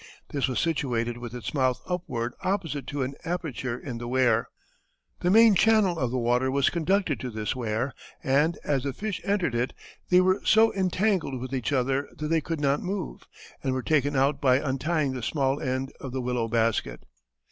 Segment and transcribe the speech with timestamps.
[0.29, 4.47] This was situated with its mouth upward opposite to an aperture in the weir.
[5.19, 7.93] The main channel of the water was conducted to this weir,
[8.23, 9.75] and as the fish entered it
[10.09, 13.27] they were so entangled with each other that they could not move,
[13.63, 17.05] and were taken out by untying the small end of the willow basket."